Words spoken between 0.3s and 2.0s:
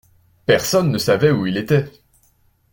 Personne ne savait où il était.